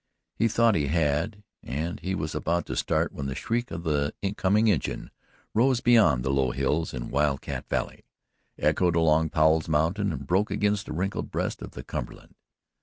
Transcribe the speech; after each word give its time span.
He 0.33 0.47
thought 0.47 0.73
he 0.73 0.87
had 0.87 1.43
and 1.61 1.99
he 1.99 2.15
was 2.15 2.33
about 2.33 2.65
to 2.65 2.75
start 2.75 3.11
when 3.13 3.27
the 3.27 3.35
shriek 3.35 3.69
of 3.69 3.83
the 3.83 4.15
coming 4.35 4.67
engine 4.67 5.11
rose 5.53 5.79
beyond 5.79 6.23
the 6.25 6.31
low 6.33 6.49
hills 6.49 6.91
in 6.91 7.11
Wild 7.11 7.41
Cat 7.41 7.69
Valley, 7.69 8.03
echoed 8.57 8.95
along 8.95 9.29
Powell's 9.29 9.69
Mountain 9.69 10.11
and 10.11 10.25
broke 10.25 10.49
against 10.49 10.87
the 10.87 10.93
wrinkled 10.93 11.29
breast 11.29 11.61
of 11.61 11.73
the 11.73 11.83
Cumberland. 11.83 12.33